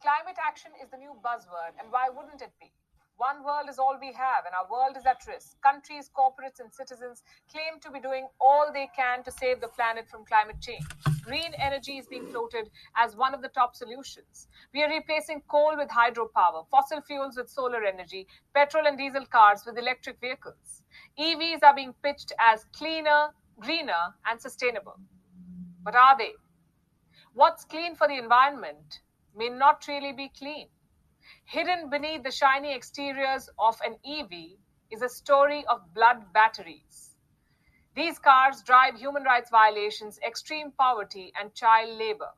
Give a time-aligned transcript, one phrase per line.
[0.00, 2.72] Climate action is the new buzzword, and why wouldn't it be?
[3.18, 5.60] One world is all we have, and our world is at risk.
[5.60, 7.22] Countries, corporates, and citizens
[7.52, 10.86] claim to be doing all they can to save the planet from climate change.
[11.22, 14.48] Green energy is being floated as one of the top solutions.
[14.72, 19.64] We are replacing coal with hydropower, fossil fuels with solar energy, petrol and diesel cars
[19.66, 20.82] with electric vehicles.
[21.18, 24.96] EVs are being pitched as cleaner, greener, and sustainable.
[25.84, 26.32] But are they?
[27.34, 29.00] What's clean for the environment
[29.36, 30.68] may not really be clean.
[31.44, 34.58] Hidden beneath the shiny exteriors of an EV
[34.90, 37.16] is a story of blood batteries.
[37.94, 42.30] These cars drive human rights violations, extreme poverty, and child labor.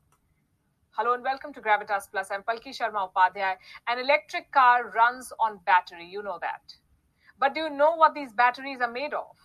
[0.90, 2.30] Hello and welcome to Gravitas Plus.
[2.30, 3.54] I'm Palki Sharma Upadhyay.
[3.88, 6.74] An electric car runs on battery, you know that.
[7.38, 9.36] But do you know what these batteries are made of?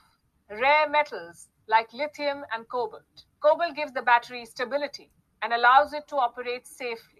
[0.49, 3.25] Rare metals like lithium and cobalt.
[3.39, 5.09] Cobalt gives the battery stability
[5.41, 7.16] and allows it to operate safely.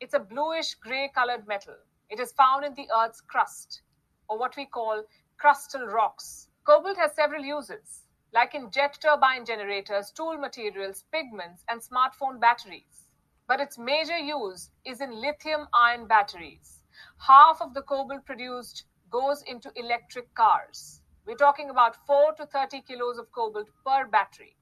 [0.00, 1.74] It's a bluish gray colored metal.
[2.08, 3.82] It is found in the Earth's crust,
[4.28, 5.02] or what we call
[5.42, 6.48] crustal rocks.
[6.64, 13.08] Cobalt has several uses, like in jet turbine generators, tool materials, pigments, and smartphone batteries.
[13.48, 16.84] But its major use is in lithium ion batteries.
[17.16, 21.02] Half of the cobalt produced goes into electric cars.
[21.26, 24.57] We're talking about 4 to 30 kilos of cobalt per battery.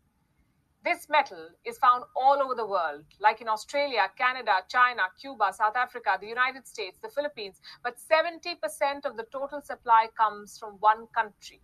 [0.87, 5.75] This metal is found all over the world, like in Australia, Canada, China, Cuba, South
[5.75, 7.61] Africa, the United States, the Philippines.
[7.83, 11.61] But 70% of the total supply comes from one country,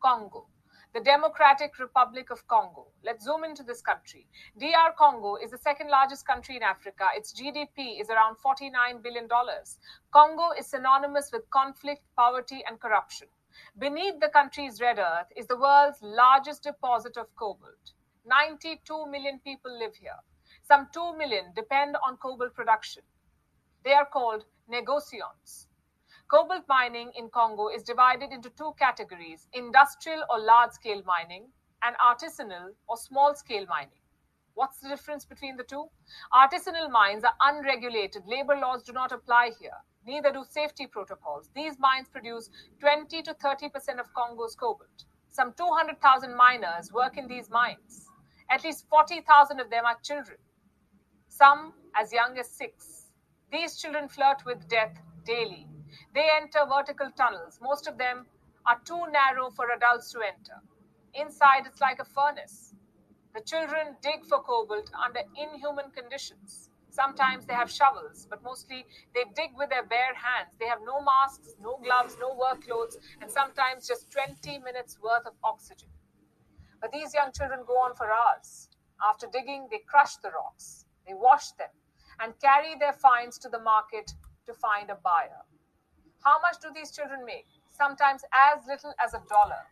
[0.00, 0.46] Congo,
[0.94, 2.86] the Democratic Republic of Congo.
[3.02, 4.28] Let's zoom into this country.
[4.56, 7.06] DR Congo is the second largest country in Africa.
[7.16, 9.26] Its GDP is around $49 billion.
[10.12, 13.26] Congo is synonymous with conflict, poverty, and corruption.
[13.80, 17.94] Beneath the country's red earth is the world's largest deposit of cobalt.
[18.30, 20.20] 92 million people live here.
[20.62, 23.02] Some 2 million depend on cobalt production.
[23.84, 25.66] They are called negociants.
[26.28, 31.48] Cobalt mining in Congo is divided into two categories industrial or large scale mining,
[31.82, 33.98] and artisanal or small scale mining.
[34.54, 35.86] What's the difference between the two?
[36.32, 38.22] Artisanal mines are unregulated.
[38.26, 39.78] Labor laws do not apply here.
[40.06, 41.50] Neither do safety protocols.
[41.54, 45.04] These mines produce 20 to 30% of Congo's cobalt.
[45.30, 48.09] Some 200,000 miners work in these mines.
[48.50, 50.38] At least 40,000 of them are children,
[51.28, 53.06] some as young as six.
[53.52, 55.68] These children flirt with death daily.
[56.14, 57.60] They enter vertical tunnels.
[57.62, 58.26] Most of them
[58.66, 60.60] are too narrow for adults to enter.
[61.14, 62.74] Inside, it's like a furnace.
[63.34, 66.70] The children dig for cobalt under inhuman conditions.
[66.90, 68.84] Sometimes they have shovels, but mostly
[69.14, 70.50] they dig with their bare hands.
[70.58, 75.26] They have no masks, no gloves, no work clothes, and sometimes just 20 minutes worth
[75.26, 75.88] of oxygen.
[76.80, 78.68] But these young children go on for hours.
[79.02, 81.68] After digging, they crush the rocks, they wash them,
[82.20, 84.12] and carry their finds to the market
[84.46, 85.44] to find a buyer.
[86.22, 87.46] How much do these children make?
[87.70, 89.62] Sometimes as little as a dollar.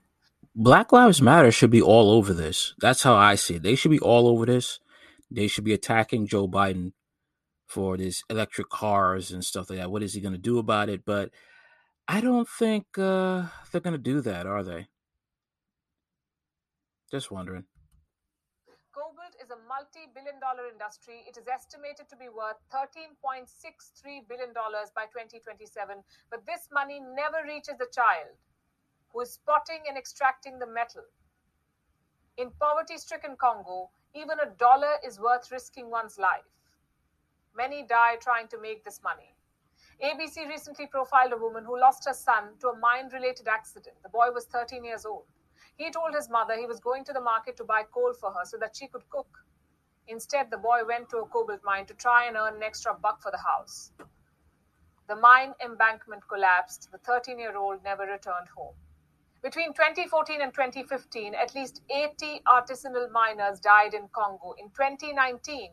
[0.54, 2.74] Black Lives Matter should be all over this.
[2.80, 3.62] That's how I see it.
[3.62, 4.80] They should be all over this.
[5.30, 6.92] They should be attacking Joe Biden
[7.66, 9.90] for this electric cars and stuff like that.
[9.90, 11.04] What is he going to do about it?
[11.04, 11.30] But
[12.08, 14.88] I don't think uh, they're going to do that, are they?
[17.10, 17.64] Just wondering.
[18.92, 21.24] Cobalt is a multi billion dollar industry.
[21.24, 26.04] It is estimated to be worth $13.63 billion by 2027.
[26.30, 28.36] But this money never reaches the child
[29.12, 31.04] who is spotting and extracting the metal.
[32.36, 36.50] In poverty stricken Congo, even a dollar is worth risking one's life.
[37.56, 39.34] Many die trying to make this money.
[40.04, 43.96] ABC recently profiled a woman who lost her son to a mine related accident.
[44.02, 45.24] The boy was 13 years old.
[45.78, 48.44] He told his mother he was going to the market to buy coal for her
[48.44, 49.38] so that she could cook.
[50.08, 53.22] Instead, the boy went to a cobalt mine to try and earn an extra buck
[53.22, 53.92] for the house.
[55.06, 56.90] The mine embankment collapsed.
[56.90, 58.74] The 13 year old never returned home.
[59.40, 64.54] Between 2014 and 2015, at least 80 artisanal miners died in Congo.
[64.58, 65.70] In 2019,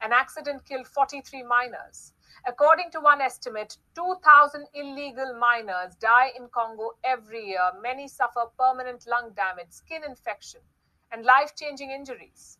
[0.00, 2.12] an accident killed 43 miners.
[2.46, 7.72] According to one estimate, 2,000 illegal miners die in Congo every year.
[7.82, 10.60] Many suffer permanent lung damage, skin infection,
[11.10, 12.58] and life changing injuries.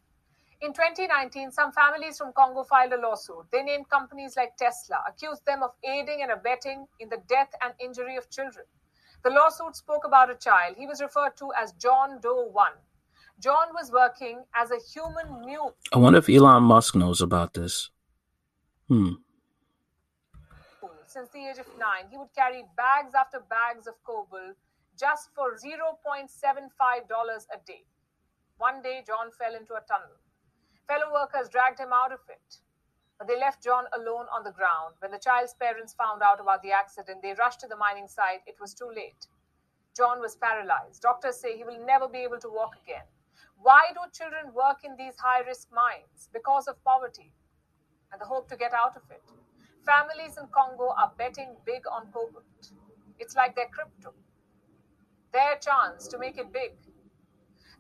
[0.61, 3.47] In 2019, some families from Congo filed a lawsuit.
[3.53, 7.73] They named companies like Tesla, accused them of aiding and abetting in the death and
[7.79, 8.67] injury of children.
[9.23, 10.77] The lawsuit spoke about a child.
[10.77, 12.73] He was referred to as John Doe 1.
[13.41, 15.77] John was working as a human mule.
[15.93, 17.91] I wonder if Elon Musk knows about this.
[18.89, 19.15] Hmm
[21.09, 22.07] since the age of nine.
[22.11, 24.57] He would carry bags after bags of cobalt
[24.99, 27.85] just for $0.75 a day.
[28.59, 30.19] One day, John fell into a tunnel.
[30.87, 32.59] Fellow workers dragged him out of it.
[33.19, 34.95] But they left John alone on the ground.
[35.01, 38.43] When the child's parents found out about the accident, they rushed to the mining site.
[38.47, 39.27] It was too late.
[39.97, 41.03] John was paralyzed.
[41.03, 43.07] Doctors say he will never be able to walk again.
[43.61, 46.29] Why do children work in these high risk mines?
[46.33, 47.33] Because of poverty
[48.13, 49.23] and the hope to get out of it.
[49.89, 52.45] Families in Congo are betting big on cobalt.
[53.19, 54.13] It's like their crypto,
[55.33, 56.73] their chance to make it big.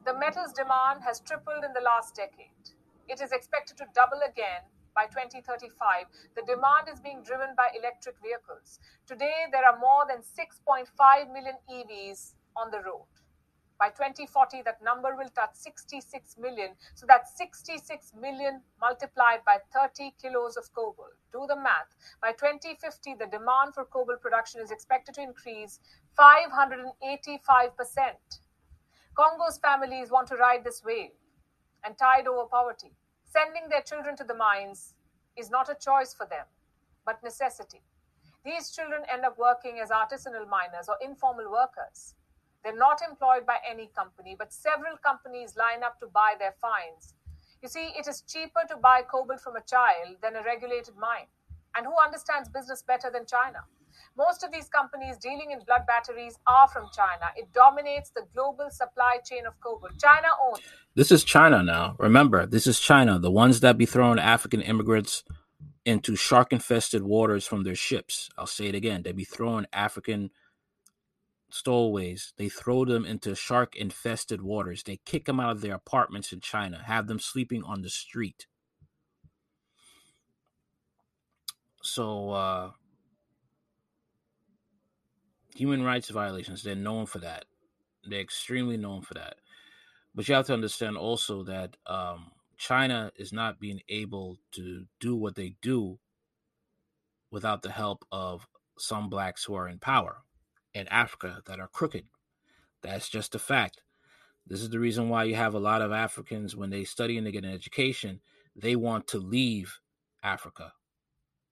[0.06, 2.72] The metal's demand has tripled in the last decade.
[3.08, 4.64] It is expected to double again
[4.94, 6.06] by 2035.
[6.34, 8.80] The demand is being driven by electric vehicles.
[9.06, 10.88] Today, there are more than 6.5
[11.30, 13.04] million EVs on the road.
[13.78, 16.70] By 2040, that number will touch 66 million.
[16.96, 21.14] So that's 66 million multiplied by 30 kilos of cobalt.
[21.32, 21.94] Do the math.
[22.20, 25.78] By 2050, the demand for cobalt production is expected to increase
[26.18, 26.90] 585%.
[29.14, 31.10] Congo's families want to ride this wave
[31.84, 32.96] and tide over poverty.
[33.24, 34.94] Sending their children to the mines
[35.36, 36.46] is not a choice for them,
[37.06, 37.82] but necessity.
[38.44, 42.14] These children end up working as artisanal miners or informal workers.
[42.62, 47.14] They're not employed by any company, but several companies line up to buy their finds.
[47.62, 51.26] You see, it is cheaper to buy cobalt from a child than a regulated mine.
[51.76, 53.60] And who understands business better than China?
[54.16, 57.26] Most of these companies dealing in blood batteries are from China.
[57.36, 59.98] It dominates the global supply chain of cobalt.
[59.98, 60.60] China owns.
[60.94, 61.96] This is China now.
[61.98, 65.24] Remember, this is China, the ones that be throwing African immigrants
[65.84, 68.28] into shark infested waters from their ships.
[68.36, 69.02] I'll say it again.
[69.02, 70.30] They be throwing African
[71.50, 72.32] stowaways.
[72.36, 74.82] They throw them into shark infested waters.
[74.82, 78.46] They kick them out of their apartments in China, have them sleeping on the street.
[81.82, 82.70] So, uh,
[85.54, 87.46] human rights violations, they're known for that.
[88.04, 89.36] They're extremely known for that.
[90.14, 95.14] But you have to understand also that um, China is not being able to do
[95.14, 95.98] what they do
[97.30, 98.46] without the help of
[98.78, 100.22] some blacks who are in power
[100.74, 102.04] in Africa that are crooked.
[102.82, 103.82] That's just a fact.
[104.46, 107.26] This is the reason why you have a lot of Africans when they study and
[107.26, 108.20] they get an education,
[108.56, 109.80] they want to leave
[110.22, 110.72] Africa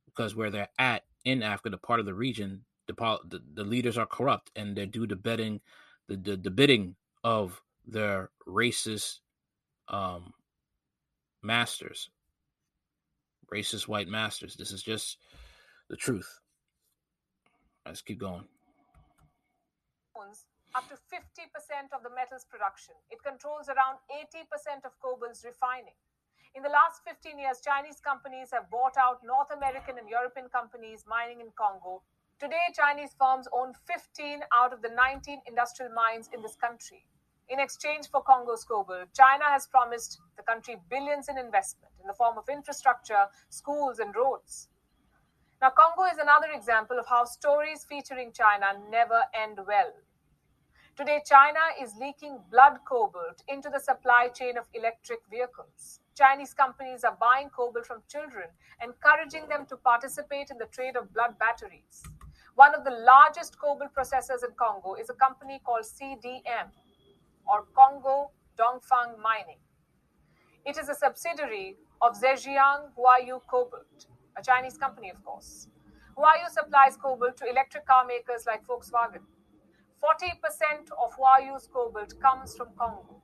[0.06, 2.94] because where they're at in Africa, the part of the region, the,
[3.28, 5.60] the, the leaders are corrupt and they do the betting,
[6.08, 9.18] the, the, the bidding of their racist
[9.88, 10.32] um,
[11.42, 12.10] masters,
[13.52, 14.56] racist white masters.
[14.56, 15.18] This is just
[15.90, 16.40] the truth.
[17.84, 18.46] Let's keep going.
[20.74, 22.94] Up to 50% of the metals production.
[23.10, 25.96] It controls around 80% of cobalt's refining.
[26.56, 31.04] In the last 15 years, Chinese companies have bought out North American and European companies
[31.06, 32.00] mining in Congo.
[32.40, 37.04] Today, Chinese firms own 15 out of the 19 industrial mines in this country.
[37.48, 42.16] In exchange for Congo's cobalt, China has promised the country billions in investment in the
[42.16, 44.68] form of infrastructure, schools, and roads.
[45.60, 49.92] Now, Congo is another example of how stories featuring China never end well.
[50.96, 56.00] Today, China is leaking blood cobalt into the supply chain of electric vehicles.
[56.16, 58.48] Chinese companies are buying cobalt from children,
[58.82, 62.02] encouraging them to participate in the trade of blood batteries.
[62.54, 66.72] One of the largest cobalt processors in Congo is a company called CDM,
[67.46, 69.60] or Congo Dongfang Mining.
[70.64, 75.68] It is a subsidiary of Zhejiang Huayou Cobalt, a Chinese company, of course.
[76.16, 79.20] Huayou supplies cobalt to electric car makers like Volkswagen.
[80.02, 83.22] 40% of Huayou's cobalt comes from Congo.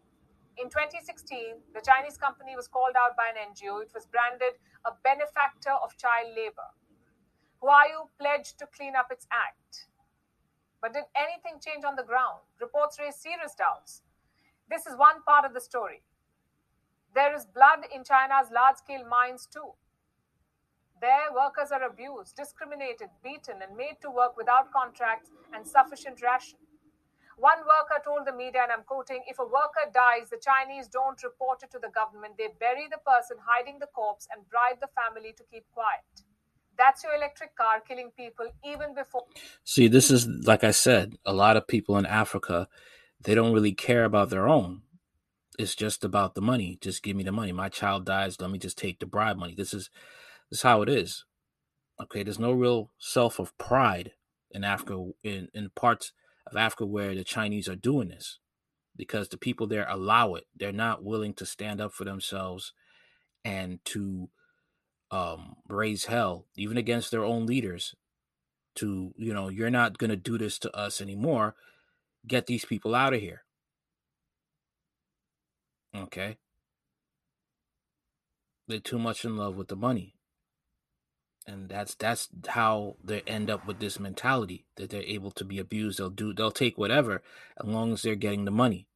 [0.58, 3.82] In 2016, the Chinese company was called out by an NGO.
[3.82, 6.70] It was branded a benefactor of child labor.
[7.62, 9.86] Huayou pledged to clean up its act.
[10.80, 12.42] But did anything change on the ground?
[12.60, 14.02] Reports raise serious doubts.
[14.68, 16.02] This is one part of the story.
[17.14, 19.72] There is blood in China's large scale mines too.
[21.00, 26.61] There, workers are abused, discriminated, beaten, and made to work without contracts and sufficient ration.
[27.42, 31.20] One worker told the media, and I'm quoting, if a worker dies, the Chinese don't
[31.24, 32.34] report it to the government.
[32.38, 36.06] They bury the person, hiding the corpse, and bribe the family to keep quiet.
[36.78, 39.24] That's your electric car killing people even before.
[39.64, 42.68] See, this is, like I said, a lot of people in Africa,
[43.20, 44.82] they don't really care about their own.
[45.58, 46.78] It's just about the money.
[46.80, 47.50] Just give me the money.
[47.50, 48.40] My child dies.
[48.40, 49.56] Let me just take the bribe money.
[49.56, 49.90] This is,
[50.48, 51.24] this is how it is.
[52.00, 52.22] Okay.
[52.22, 54.12] There's no real self of pride
[54.52, 56.12] in Africa, in, in parts
[56.52, 58.38] of Africa where the Chinese are doing this
[58.96, 60.44] because the people there allow it.
[60.54, 62.72] They're not willing to stand up for themselves
[63.44, 64.28] and to
[65.10, 67.94] um, raise hell, even against their own leaders.
[68.76, 71.54] To, you know, you're not going to do this to us anymore.
[72.26, 73.42] Get these people out of here.
[75.94, 76.38] Okay.
[78.68, 80.14] They're too much in love with the money.
[81.46, 85.58] And that's that's how they end up with this mentality that they're able to be
[85.58, 85.98] abused.
[85.98, 87.22] They'll do they'll take whatever
[87.60, 88.86] as long as they're getting the money.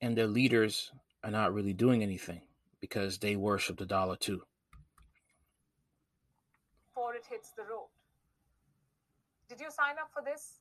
[0.00, 2.42] And their leaders are not really doing anything
[2.80, 4.42] because they worship the dollar too.
[6.88, 7.88] Before it hits the road.
[9.48, 10.60] Did you sign up for this?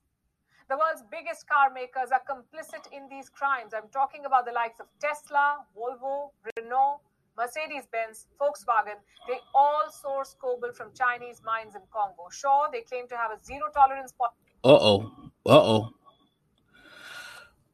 [0.69, 3.73] The world's biggest car makers are complicit in these crimes.
[3.75, 7.01] I'm talking about the likes of tesla volvo renault
[7.37, 12.29] Mercedes Benz, Volkswagen, they all source cobalt from Chinese mines in Congo.
[12.31, 14.35] Sure, they claim to have a zero tolerance policy.
[14.63, 15.11] Uh oh.
[15.45, 15.89] Uh oh.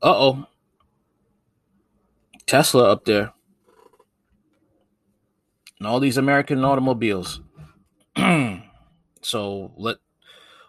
[0.01, 0.45] Uh oh.
[2.45, 3.33] Tesla up there.
[5.79, 7.41] And all these American automobiles.
[9.21, 9.97] so let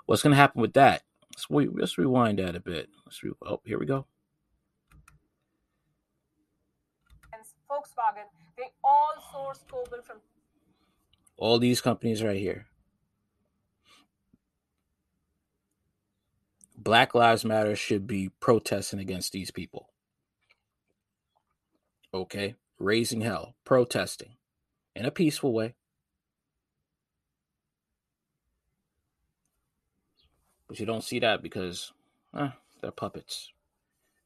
[0.07, 1.03] what's gonna happen with that?
[1.51, 2.89] Let's, let's rewind that a bit.
[3.07, 4.07] Let's re- oh, here we go.
[7.71, 8.27] Volkswagen,
[8.61, 10.19] they all source cobalt from
[11.39, 12.67] all these companies right here.
[16.77, 19.89] Black Lives Matter should be protesting against these people.
[22.13, 22.55] Okay?
[22.79, 24.37] Raising hell, protesting
[24.95, 25.75] in a peaceful way.
[30.69, 31.93] But you don't see that because
[32.37, 32.51] eh,
[32.81, 33.51] they're puppets.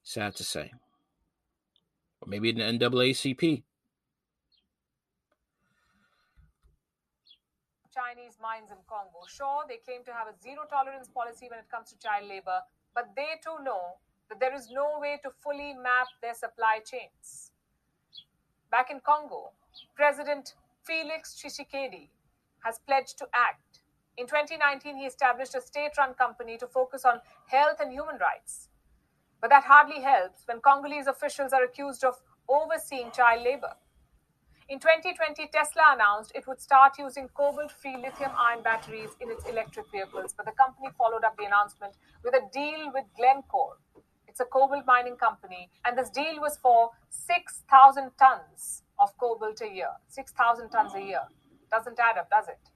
[0.02, 0.72] Sad to say.
[2.20, 3.62] Or maybe the NAACP.
[7.94, 9.24] Chinese mines in Congo.
[9.26, 12.60] Sure, they claim to have a zero tolerance policy when it comes to child labor,
[12.94, 13.96] but they too know
[14.28, 17.52] that there is no way to fully map their supply chains.
[18.70, 19.52] Back in Congo,
[19.94, 22.08] President Felix Tshisekedi
[22.64, 23.80] has pledged to act.
[24.16, 28.68] In 2019, he established a state run company to focus on health and human rights.
[29.40, 33.74] But that hardly helps when Congolese officials are accused of overseeing child labor.
[34.66, 39.44] In 2020, Tesla announced it would start using cobalt free lithium ion batteries in its
[39.44, 41.92] electric vehicles, but the company followed up the announcement
[42.24, 43.76] with a deal with Glencore.
[44.26, 49.68] It's a cobalt mining company, and this deal was for 6,000 tons of cobalt a
[49.68, 49.90] year.
[50.08, 51.22] 6,000 tons a year.
[51.70, 52.70] Doesn't add up, does it?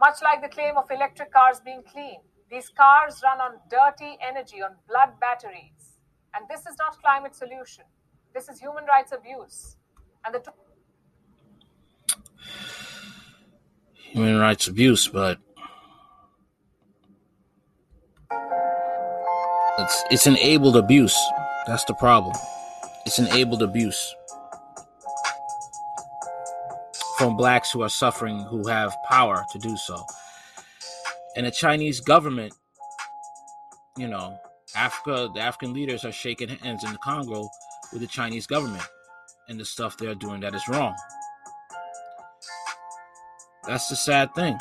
[0.00, 2.20] Much like the claim of electric cars being clean,
[2.50, 6.00] these cars run on dirty energy, on blood batteries.
[6.34, 7.84] And this is not climate solution.
[8.32, 9.76] This is human rights abuse.
[10.24, 10.40] And the
[13.94, 15.38] human rights abuse, but
[19.78, 21.16] it's it's enabled abuse.
[21.66, 22.34] That's the problem.
[23.06, 24.14] It's enabled abuse
[27.20, 30.02] from blacks who are suffering, who have power to do so.
[31.36, 32.54] And the Chinese government,
[33.98, 34.38] you know,
[34.74, 37.46] Africa, the African leaders are shaking hands in the Congo
[37.92, 38.86] with the Chinese government
[39.48, 40.94] and the stuff they're doing that is wrong.
[43.70, 44.58] That's the sad thing.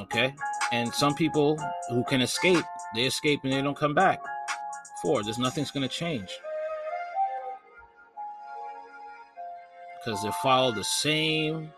[0.00, 0.34] Okay?
[0.72, 1.58] And some people
[1.90, 2.64] who can escape,
[2.94, 4.22] they escape and they don't come back.
[5.02, 6.30] For there's nothing's going to change.
[10.02, 11.70] Because they follow the same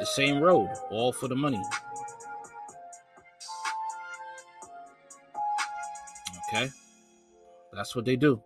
[0.00, 1.62] the same road, all for the money.
[6.48, 6.68] Okay?
[7.72, 8.42] That's what they do.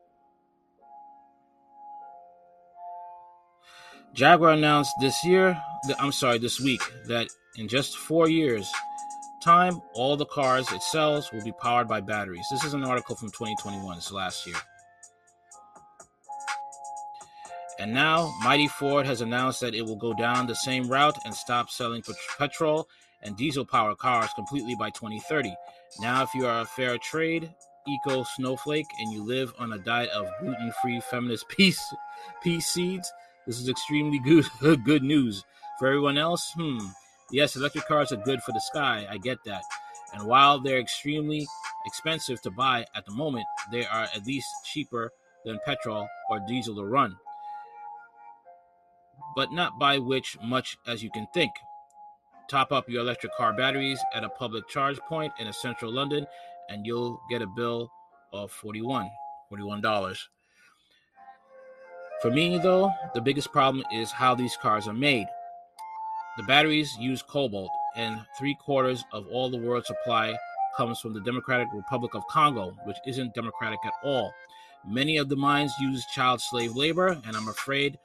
[4.21, 5.59] Jaguar announced this year,
[5.99, 8.71] I'm sorry, this week, that in just four years'
[9.43, 12.45] time, all the cars it sells will be powered by batteries.
[12.51, 14.57] This is an article from 2021, so last year.
[17.79, 21.35] And now, Mighty Ford has announced that it will go down the same route and
[21.35, 22.03] stop selling
[22.37, 22.91] petrol
[23.23, 25.55] and diesel powered cars completely by 2030.
[25.99, 27.49] Now, if you are a fair trade
[27.89, 31.83] eco snowflake and you live on a diet of gluten free feminist peace,
[32.43, 33.11] peace seeds,
[33.47, 34.19] this is extremely
[34.61, 35.45] good good news.
[35.79, 36.79] For everyone else, hmm,
[37.31, 39.07] yes, electric cars are good for the sky.
[39.09, 39.63] I get that.
[40.13, 41.47] And while they're extremely
[41.87, 45.13] expensive to buy at the moment, they are at least cheaper
[45.45, 47.17] than petrol or diesel to run.
[49.37, 51.53] But not by which much as you can think.
[52.51, 56.27] Top up your electric car batteries at a public charge point in central London
[56.69, 57.91] and you'll get a bill
[58.33, 59.09] of 41
[59.53, 60.19] $41.
[62.23, 65.27] For me, though, the biggest problem is how these cars are made.
[66.37, 70.37] The batteries use cobalt, and three quarters of all the world's supply
[70.77, 74.35] comes from the Democratic Republic of Congo, which isn't democratic at all.
[74.87, 77.99] Many of the mines use child slave labor, and I'm afraid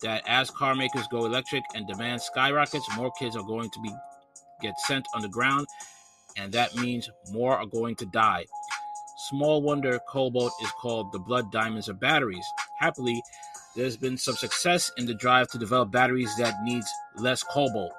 [0.00, 3.90] that as car makers go electric and demand skyrockets, more kids are going to be
[4.62, 5.66] get sent underground,
[6.36, 8.44] and that means more are going to die.
[9.28, 12.46] Small wonder cobalt is called the blood diamonds of batteries.
[12.78, 13.20] Happily,
[13.76, 17.92] there's been some success in the drive to develop batteries that needs less cobalt.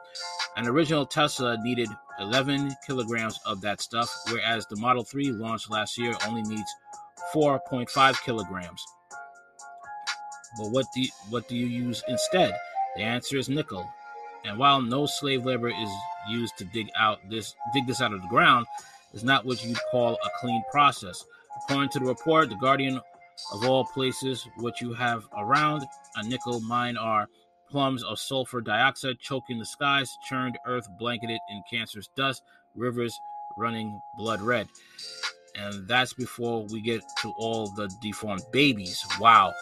[0.56, 1.88] An original Tesla needed
[2.20, 6.70] 11 kilograms of that stuff, whereas the Model 3 launched last year only needs
[7.34, 8.84] 4.5 kilograms.
[10.58, 12.56] But what do you, what do you use instead?
[12.96, 13.88] The answer is nickel.
[14.46, 15.90] And while no slave labor is
[16.30, 18.66] used to dig out this dig this out of the ground,
[19.14, 21.24] is not what you'd call a clean process.
[21.64, 23.00] According to the report, the Guardian
[23.54, 27.28] of all places, what you have around a nickel mine are
[27.70, 32.44] plums of sulfur dioxide choking the skies, churned earth blanketed in cancerous dust,
[32.76, 33.18] rivers
[33.58, 34.68] running blood red.
[35.56, 39.04] And that's before we get to all the deformed babies.
[39.20, 39.54] Wow.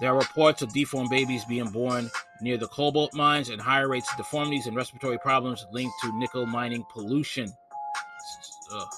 [0.00, 4.10] There are reports of deformed babies being born near the cobalt mines and higher rates
[4.10, 7.52] of deformities and respiratory problems linked to nickel mining pollution.
[8.72, 8.88] Ugh.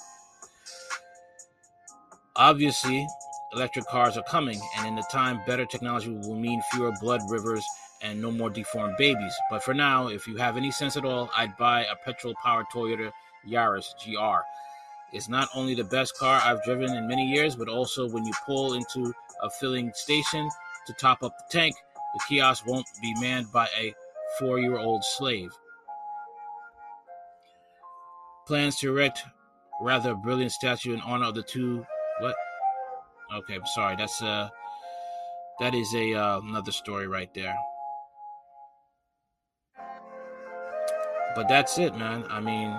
[2.37, 3.07] Obviously,
[3.53, 7.65] electric cars are coming, and in the time, better technology will mean fewer blood rivers
[8.03, 9.35] and no more deformed babies.
[9.51, 12.67] But for now, if you have any sense at all, I'd buy a petrol powered
[12.73, 13.11] Toyota
[13.49, 14.43] Yaris GR.
[15.13, 18.33] It's not only the best car I've driven in many years, but also when you
[18.45, 20.49] pull into a filling station
[20.87, 21.75] to top up the tank,
[22.15, 23.95] the kiosk won't be manned by a
[24.39, 25.51] four year old slave.
[28.47, 29.25] Plans to erect
[29.81, 31.85] rather brilliant statue in honor of the two.
[32.21, 32.35] What?
[33.35, 33.97] Okay, I'm sorry.
[33.97, 34.49] That's uh,
[35.61, 37.57] that is a uh, another story right there.
[41.35, 42.25] But that's it, man.
[42.31, 42.75] I mean,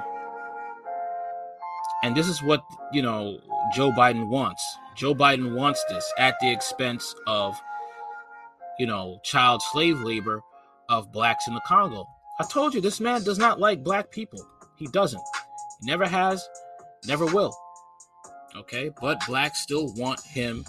[2.03, 2.63] and this is what
[2.93, 3.39] you know
[3.73, 4.63] Joe Biden wants.
[4.95, 7.59] Joe Biden wants this at the expense of
[8.79, 10.41] you know child slave labor
[10.89, 12.05] of blacks in the Congo.
[12.39, 14.47] I told you this man does not like black people.
[14.77, 15.23] He doesn't.
[15.81, 16.47] Never has,
[17.05, 17.55] never will.
[18.57, 20.65] Okay, but blacks still want him,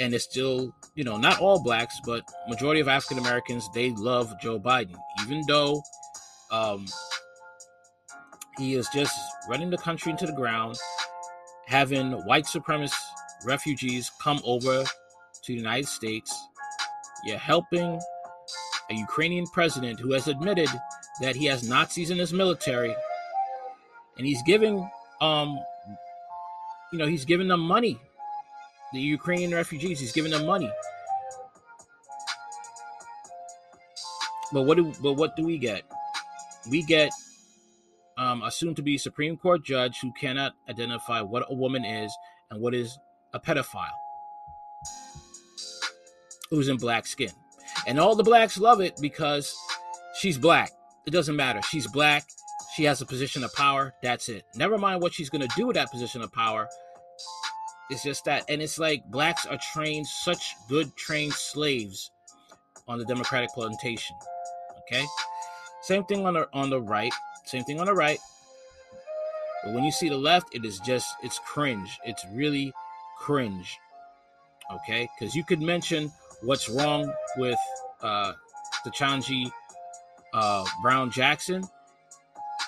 [0.00, 4.32] and it's still, you know, not all blacks, but majority of African Americans they love
[4.40, 5.82] Joe Biden, even though
[6.50, 6.86] um,
[8.56, 9.14] he is just
[9.48, 10.76] running the country into the ground,
[11.66, 12.94] having white supremacist
[13.44, 16.34] refugees come over to the United States.
[17.24, 18.00] You're helping
[18.90, 20.68] a Ukrainian president who has admitted
[21.20, 22.94] that he has Nazis in his military,
[24.16, 24.88] and he's giving,
[25.20, 25.58] um,
[26.92, 28.00] you know, he's giving them money.
[28.92, 30.70] The Ukrainian refugees, he's giving them money.
[34.52, 35.84] But what do but what do we get?
[36.68, 37.10] We get
[38.18, 42.12] um, a soon-to-be Supreme Court judge who cannot identify what a woman is
[42.50, 42.98] and what is
[43.32, 43.88] a pedophile
[46.50, 47.30] who's in black skin.
[47.86, 49.54] And all the blacks love it because
[50.18, 50.72] she's black.
[51.06, 51.62] It doesn't matter.
[51.62, 52.24] She's black.
[52.74, 53.94] She has a position of power.
[54.02, 54.44] That's it.
[54.54, 56.68] Never mind what she's going to do with that position of power.
[57.90, 58.44] It's just that.
[58.48, 62.12] And it's like blacks are trained, such good trained slaves
[62.86, 64.16] on the Democratic plantation.
[64.82, 65.04] Okay?
[65.82, 67.12] Same thing on the on the right.
[67.44, 68.18] Same thing on the right.
[69.64, 71.98] But when you see the left, it is just it's cringe.
[72.04, 72.72] It's really
[73.18, 73.78] cringe.
[74.72, 75.08] Okay?
[75.18, 77.58] Because you could mention what's wrong with
[78.00, 78.34] uh
[78.84, 79.50] the Chanji
[80.32, 81.64] uh Brown Jackson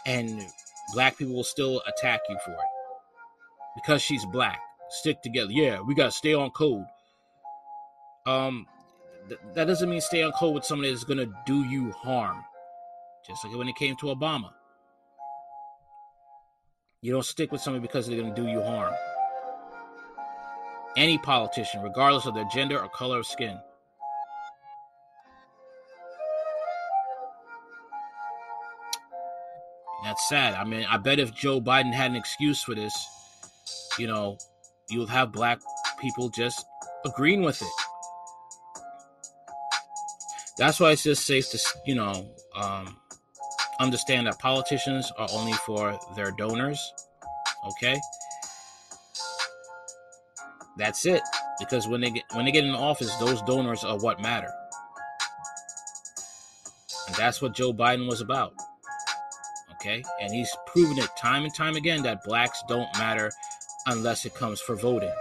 [0.07, 0.43] and
[0.95, 2.59] black people will still attack you for it.
[3.75, 4.61] Because she's black.
[4.91, 5.51] Stick together.
[5.51, 6.85] Yeah, we gotta stay on code.
[8.27, 8.67] Um
[9.29, 12.45] th- that doesn't mean stay on code with somebody that's gonna do you harm.
[13.27, 14.51] Just like when it came to Obama.
[17.03, 18.95] You don't stick with somebody because they're to do you harm.
[20.97, 23.59] Any politician, regardless of their gender or color of skin.
[30.13, 30.53] That's sad.
[30.53, 32.93] I mean, I bet if Joe Biden had an excuse for this,
[33.99, 34.37] you know,
[34.91, 35.59] you would have black
[35.99, 36.67] people just
[37.07, 37.69] agreeing with it.
[40.59, 42.95] That's why it's just safe to, you know, um,
[43.81, 46.93] understand that politicians are only for their donors.
[47.69, 47.99] Okay?
[50.77, 51.23] That's it.
[51.59, 54.53] Because when they get when they get in office, those donors are what matter.
[57.07, 58.53] And that's what Joe Biden was about.
[59.83, 60.05] Okay?
[60.21, 63.33] And he's proven it time and time again that blacks don't matter
[63.87, 65.13] unless it comes for voting.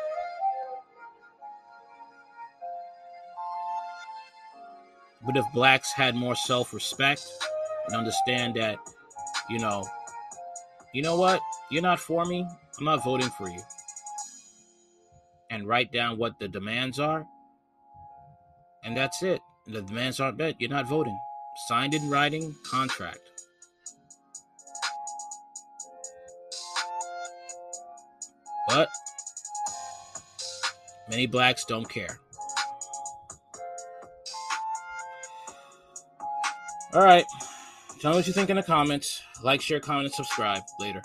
[5.26, 7.28] But if blacks had more self respect,
[7.88, 8.78] and understand that,
[9.50, 9.88] you know,
[10.94, 11.42] you know what?
[11.72, 12.46] You're not for me.
[12.78, 13.62] I'm not voting for you.
[15.50, 17.26] And write down what the demands are.
[18.84, 19.42] And that's it.
[19.66, 20.56] The demands aren't met.
[20.60, 21.18] You're not voting.
[21.68, 23.31] Signed in writing contract.
[28.72, 28.88] But
[31.10, 32.20] many blacks don't care.
[36.94, 37.26] All right.
[38.00, 39.22] Tell me what you think in the comments.
[39.44, 40.64] Like, share, comment, and subscribe.
[40.80, 41.02] Later.